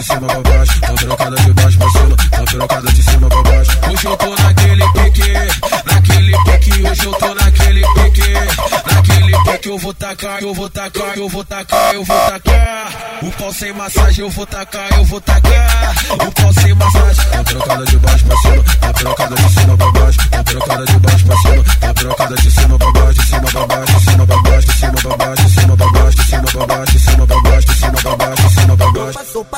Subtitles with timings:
[0.00, 3.42] de cima pra baixo, uma pirocada de baixo pra cima, uma pirocada de cima pra
[3.42, 3.70] baixo.
[3.90, 5.32] Hoje eu tô naquele pique,
[5.84, 8.32] naquele pique, hoje eu tô naquele pique,
[8.94, 9.68] naquele pique.
[9.68, 13.20] Eu vou tacar, eu vou tacar, eu vou tacar, eu vou tacar.
[13.22, 15.94] O pau sem massagem, eu vou tacar, eu vou tacar.
[16.12, 19.92] O pau sem massagem, uma pirocada de baixo pra cima, uma pirocada de cima pra
[19.92, 22.59] baixo, uma pirocada de baixo pra cima, uma pirocada de cima.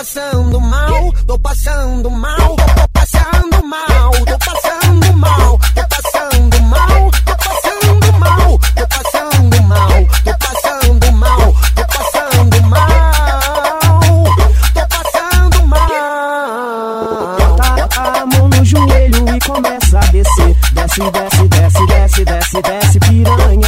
[0.02, 7.36] Passando mal, tô passando mal, tô passando mal, tô passando mal, tô passando mal, tô
[7.38, 14.24] passando mal, tô passando mal, tô passando mal, tô passando mal,
[14.74, 15.86] tô passando mal.
[17.76, 20.56] Bota a mão no joelho e começa a descer.
[20.72, 23.61] Desce, desce, desce, desce, desce, desce, piranha.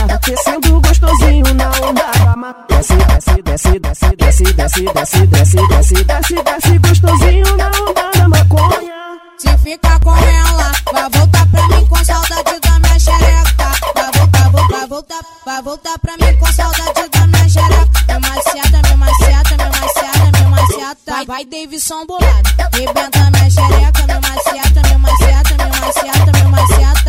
[4.52, 8.94] desce, desce, desce, desce, desce, desce, desce, gostosinho na onda da maconha.
[9.38, 13.72] Se fica com ela, vai voltar pra mim com saudade da minha xereca.
[13.94, 17.90] Vai voltar, voltar, vai voltar, vai voltar pra mim com saudade da minha xereca.
[18.06, 21.12] Minha maciata, minha maciata, minha maciata, minha maciata.
[21.12, 22.50] Vai, vai, Davidson bolado.
[22.72, 27.03] Rebenta minha xereca, minha maciata, minha maciata, minha maciata, minha maciata.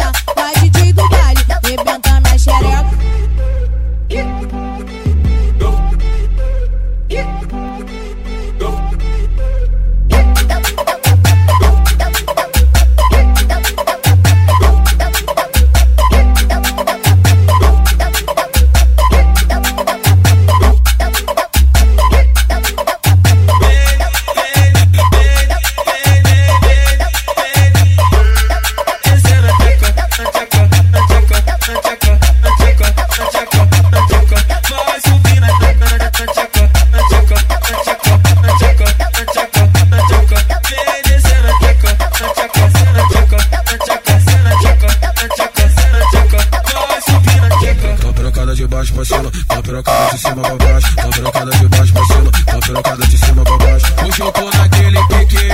[48.85, 52.31] Baixo pra cima, tá pirocada de cima pra baixo, tá pirocada de baixo pra cima,
[52.31, 53.85] tá pirocada de cima pra baixo.
[54.05, 55.47] Hoje eu tô naquele pique,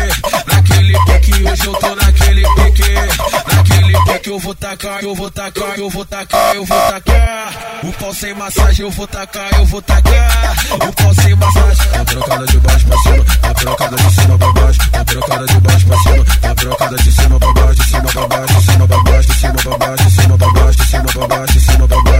[0.47, 5.77] naquele pique, hoje eu tô naquele pique, naquele pique eu vou tacar, eu vou tacar,
[5.79, 7.81] eu vou tacar, eu vou tacar.
[7.83, 10.55] O pau sem massagem eu vou tacar, eu vou tacar.
[10.73, 14.51] O pau sem massagem, tá pirocada de baixo pra cima, tá pirocada de cima pra
[14.51, 18.07] baixo, tá pirocada de baixo pra cima, tá pirocada de cima pra baixo, de cima
[18.07, 20.91] pra baixo, de cima pra baixo, de cima pra baixo, de cima pra baixo, de
[20.91, 22.10] cima pra baixo, de cima pra baixo,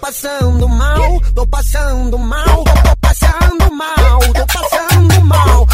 [0.00, 5.66] passando mal, tô passando mal, tô passando mal, tô passando mal.